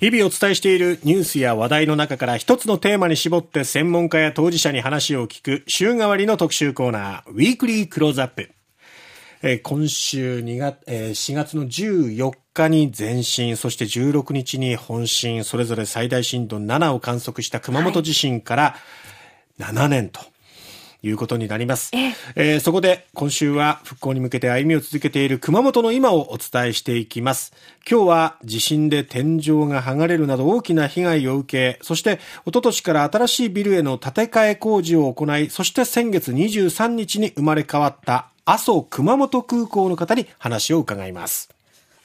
[0.00, 8.50] 日々お伝えしているニュースや話題の中から一つのテーマに絞って専門家や当事者に話を聞く週替わりの特集コーナー、ウィークリークローズアップ。
[9.42, 18.76] えー、今週2月、えー、4月の14日に前震、そして16日に本震、それぞれ最大震度7を観測した熊本地震から
[19.58, 20.29] 7年と。
[21.02, 21.90] いうことになります。
[21.94, 27.52] ええー、そこで今週は復興に向けて歩みを続けている熊本の今をお伝えしていきます。
[27.90, 41.50] 今日は地震で天井が剥がれるなど大きな被害を受け、そして一昨年から新しいビルへの建て替え工事を行い、そして先月23日に生まれ変わった阿蘇熊本空港の方に話を伺います。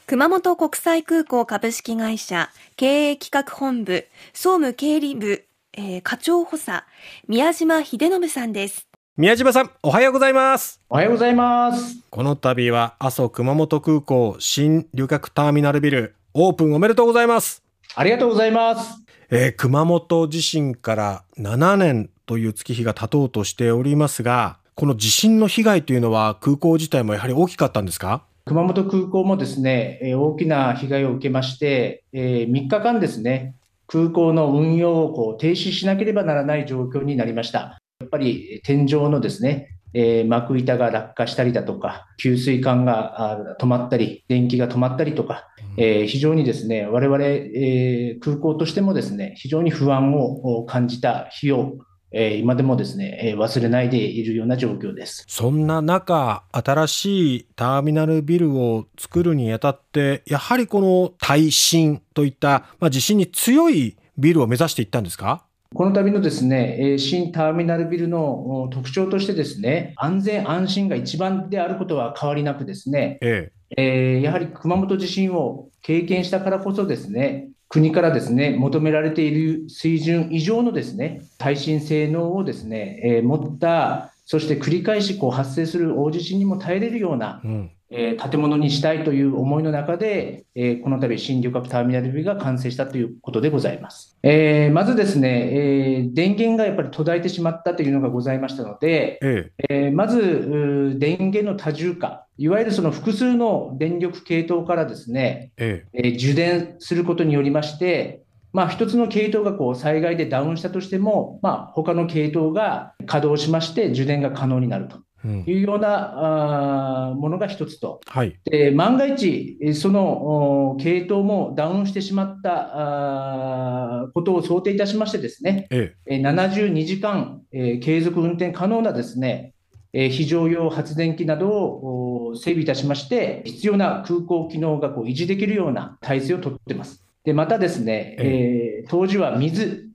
[0.07, 5.45] 熊本国際空港株式会社経営企画本部総務経理部
[5.77, 6.85] えー、課長補佐、
[7.27, 8.87] 宮島秀信さんです。
[9.17, 10.81] 宮島さん、おはようございます。
[10.89, 11.99] おはようございます。
[12.09, 17.63] この度は、阿蘇熊本空港新旅客ターミナルビル、オープンおめでとうございます。
[17.95, 18.99] ありがとうございます。
[19.31, 28.25] えー、熊本地震から7年という月日が経とうとしておりますが、この地震の被害というのは空港自体もやはり大きかったんですか？
[28.47, 33.55] 熊本空港もですね、えー、大きな被害を受けまして、えー、3日間ですね、
[33.87, 37.77] 空港の運用をこう停止しなければならない状況になりました。
[38.05, 51.73] やっぱり天井のですね、えー、幕板が落下したりだとか、給水管が止まったり、電気が止まったりとか、えー、非常にですね、我々、えー、空港としてもですね、非常に不安を感じた日を
[52.17, 55.25] えー、今でもですね、えー、忘れないでいるような状況です。
[55.27, 65.45] そんな中、新しいターミナルビルを作るにあたって、やはりこの耐震といった、まあ、地震に強いビルを目指していったんですか？
[65.75, 74.15] この度のですね、新ターミナルビルの特徴としてですね、安全安心が一番であることは変わりなくですね、ええ。
[74.15, 94.17] えー、やはり熊本地震を経験したからこそですね、国からですね、求められている水準以上のですね、耐震性能をですね、えー、持った、そして繰り返しこう発生する大地震にも耐えれるような、うん、えー、建物にしたいという思いの中で、えー、この度、新旅客ターミナルビルが完成したということでございます。
[94.23, 108.25] えー、まずですね、え電源がやっぱり途絶えてしまったというのがございましたので、ええまず電源の多重化、いわゆるその複数の電力系統からですね、ええ受電することによりまして、
[108.55, 114.99] まあ、一つの系統がこう災害でダウンしたとしても、まあ、他の系統が稼働しまして、受電が可能になると。
[115.25, 129.53] いうような、ものが一つと、はい、で万が一、その系統もダウンしてしまったことを想定いたしまして、ですね、ええ、72時間、え継続運転可能なですね、
[129.93, 137.05] え非常用発電機などを整備いたしまして、必要な空港機能がこう維持できるような体制をとっています。
[137.23, 139.89] でまたですね、えー、当時は水、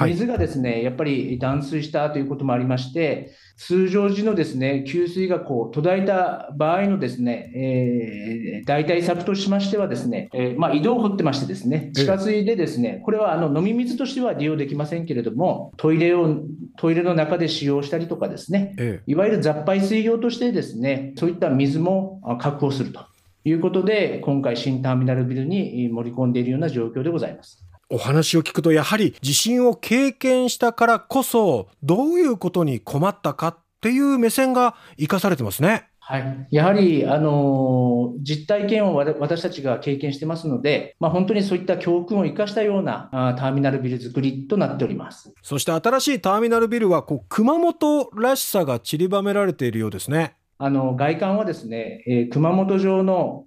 [0.00, 16.40] 水がですね、やっぱり断水したということもありまして、通常時のですね、給水がこう途絶えた場合のですね、えー、代替策としましてはですね、えー、まあ、井戸を掘ってましてですね、地下水でですね、これはあの飲み水としては利用できませんけれども、トイレを、
[16.76, 23.06] トイレの中で使用したりとかですね、いわゆる雑排水用としてですね、そういった水も確保すると
[23.44, 27.64] いうことで、今回新ターミナルビルに盛り込んでいるような状況でございます。
[27.94, 35.88] お話を聞くとやはり地震を経験したからこそどういうことに困ったかっていう目線が生かされてますね。
[36.00, 50.34] はい、やはり、あの実体験を私たちが経験してますので、まあ、本当にそういった教訓を生かしたようなあターミナルビル作りとなっておりますそして新しいターミナルビルはこう熊本らしさが散りばめられているようですね。
[50.58, 53.46] あの外観はですね、えー、熊本城の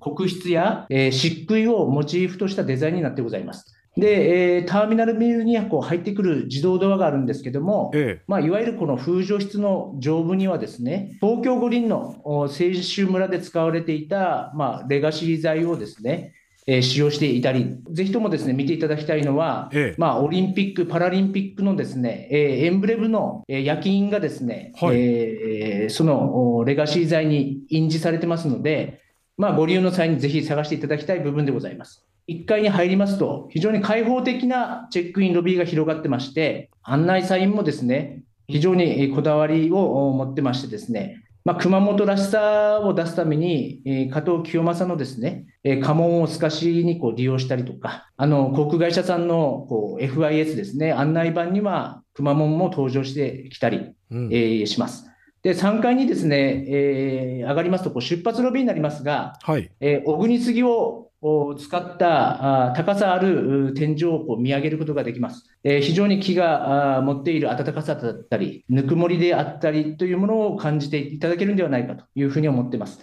[0.00, 3.74] 国筆や、えー、漆喰をモチーフとしたデザインになってございます。
[3.96, 16.32] で、えー、ターミナルビルにはこう入ってくる自動ドアがあるんですけども、ええ、まあ、いわゆるこの風除室の上部にはですね、東京五輪の清州村で使われていた、まあ、レガシー材をですね、
[16.70, 29.00] えー、使用していたり、ぜひともですね見ていただきたいのは、ええ、まあ、オリンピック・パラリンピックのですね、えー、エンブレムの、えー、焼き印がですね、はい、えー、そのレガシー材に印字されてますので、
[29.38, 32.04] まあ、ご利用の際にぜひ探していただきたい部分でございます。
[32.28, 55.06] 1階に入りますと、非常に開放的なチェックインロビーが広がってまして、案内サインもですね、非常にこだわりを持ってましてですね、まあ、熊本らしさを出すために、えー、加藤清正のですね、えー、家紋を透かしにこう利用したりとか、あの航空会社さんのこう FIS ですね、案内板には熊紋も登場してきたり、うん、えー、します。
[55.40, 65.44] で3階にですね、えー、上がりますとこう出発ロビーになりますが、はいえー、小国杉をを使った高さある天井を見上げることができます。
[65.64, 73.00] 非常に木が持っている暖かさだったり、ぬくもりであったりというものを感じていただけるんではないかというふうに思っています。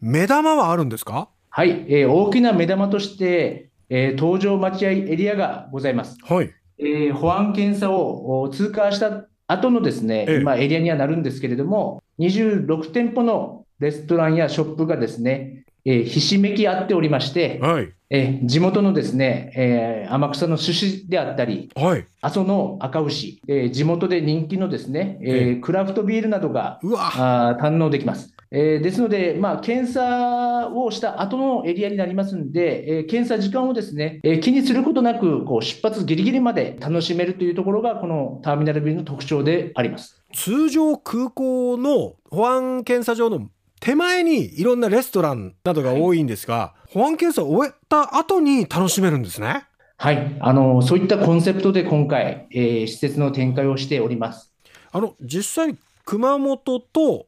[0.00, 1.28] 目玉はあるんですか？
[1.48, 6.18] はい、えー、大きな目玉として、えー、搭乗待合エリアがございます。
[6.22, 6.50] はい。
[6.78, 28.34] えー、保安検査を通過した後のですね、ええ、まあ、エリアにはなるんですけれども、26店舗のレストランやショップがですね、えー、ひしめき合っておりまして、はい、えー、地元のですね、えー、天草の寿司であったり、はい、阿蘇の赤牛、えー、地元で人気のですね、えー、クラフトビールなどがあ堪能できます。
[28.56, 40.22] えー、ですので、まあ、検査をした後のエリアになりますので、えー、検査時間をですね、えー、気にすることなく、こう出発ぎりぎりまで楽しめるというところが、このターミナルビルの特徴であります。
[40.32, 43.48] 通常、空港の保安検査場の
[43.84, 49.66] 手前にいろんなレストランなどが多いんですが、はい、保安検査を終えた後に楽しめるんですね。
[49.98, 54.50] はい、あのそういったコンセプトで今回、えー、施設の展開をしております。
[54.90, 55.76] あの実際
[56.06, 57.26] 熊本と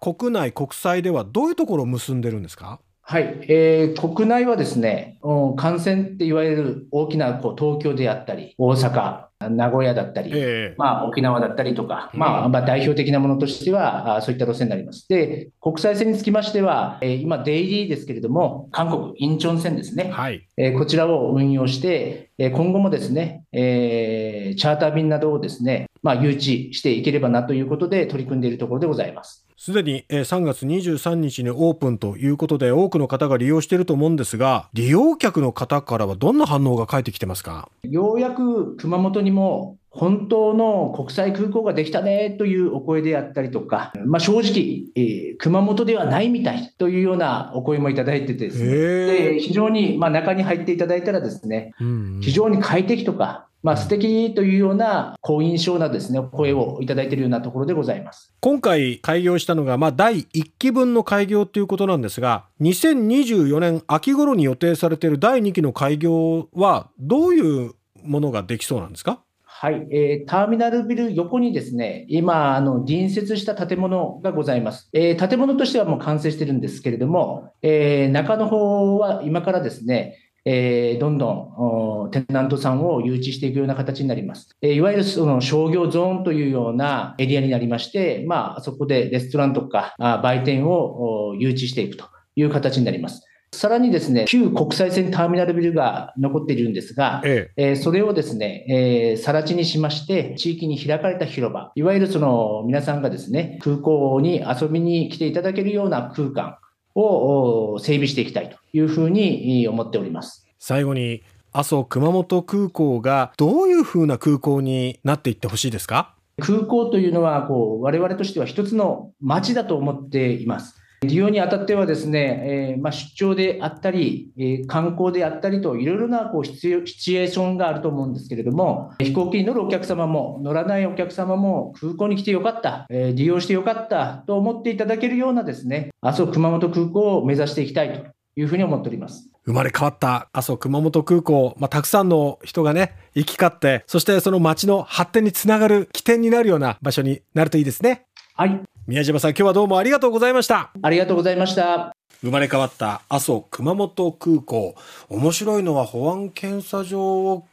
[0.00, 2.80] 国内、国際ではどういうところを結んでるんですか？
[3.02, 5.18] はい、えー、国内はですね、
[5.56, 15.06] 感染っていわれる大きなこう東京であったり、大阪、名古屋だったり、えー、まあ、沖縄だったりとか、うん、まあ、まあ、代表的なものとしては、あそういった路線になります。
[15.08, 29.43] で、国際線につきましては、えー、今、デイリーですけれども、韓国、インチョン線ですね、はいえー、こちらを運用して、えー、今後もですね、えー、チャーター便などをですね、まあ、誘致していければなということで取り組んでいるところでございます。
[29.56, 37.68] すでに3月23日にオープンということで多くの方が利用していると思うんですが利用客の方からはどんな反応が返ってきてますか？
[37.84, 58.30] ようやく熊本にも本当の国際空港ができたねというお声であったりとか、まあ、正直、えー、熊本ではないみたいというようなお声もいただいててですね、で非常に、まあ、中に入っていただいたらですね、うんうん、非常に快適とか、まあ、素敵というような好印象なですね、声をいただいているようなところでございます。
[58.40, 67.72] 今回開業したのが、まあ、第1期分の開業ということなんですが、2024年秋頃に予定されている第2期の開業は、どういう
[68.02, 69.20] ものができそうなんですか？
[69.46, 74.90] はい、えー、ターミナルビル横にですね、今、あの、隣接した建物がございます。
[74.92, 84.50] えー、建物としてはもう完成してるんですけれども、えー、中の方は今からですね、えー、どんどんテナントさんを誘致していくような形になります。
[84.60, 92.06] えー、いわゆるその商業ゾーンというようなエリアになりまして、まあ、そこでレストランとかあ売店を誘致していくと
[92.36, 93.22] いう形になります。
[93.54, 106.56] さらにですね、旧国際線ターミナルビルが残っているんですが、えええー、それをですね、えー、更地にしまして、地域に開かれた広場、いわゆるその皆さんがですね、空港に遊びに来ていただけるような空間、
[106.94, 116.16] を整備していきたいというふうに思っております最後に阿蘇熊本空港がどういうふうな空港になっていってほしいですか？
[116.40, 120.74] 空港というのはこう我々としては一つの街だと思っています。
[121.06, 126.80] 利用にあたってはですね、えー、まあ、出張であったり、えー、観光であったりといろいろなこうシチュ
[127.20, 138.04] エーションがあると思うんですけれども、飛行機に乗るお客様も乗らないお客様も空港に来てよかった、えー、利用してよかったと思っていただけるようなですね、阿蘇熊本空港を目指していきたいと
[138.36, 139.30] いうふうに思っております。
[139.46, 148.06] 生まれ変わった阿蘇熊本空港、まあ、たくさんの人がね、行き交って、そしてその街の発展につながる起点になるような場所になるといいですね。
[148.36, 148.60] はい。
[148.88, 150.72] 宮島さん、今日はどうもありがとうございました。
[150.82, 151.94] ありがとうございました。
[152.20, 154.74] 生まれ変わった阿蘇熊本空港。
[155.08, 157.46] 面白いのは保安検査場を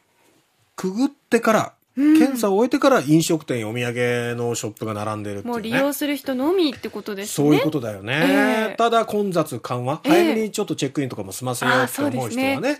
[0.75, 7.47] くぐってから、うん、検査を終えてから飲食店お土産のショップが並んでるっていう、ね、もう利用する人のみってことですね。
[7.47, 8.71] そういうことだよね。
[8.71, 12.79] えー、ただ混雑緩和、早めにちょっとチェックインとかも済ませようって思う人がね、ね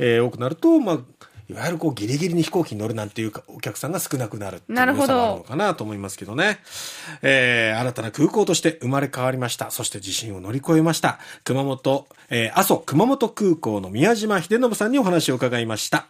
[0.00, 0.98] えー、多くなると、まあ、
[1.48, 6.58] いわゆるこうギリギリに飛行機に乗るなんていうお客さんが少なくなるっていう良さなのかなと思いますけどね。
[7.22, 9.70] えー、新たな空港として生まれ変わりました。
[9.70, 11.18] そして地震を乗り越えました。
[11.44, 16.04] 熊本、えー、阿蘇熊本空港の宮島秀信さんにお話を伺いました。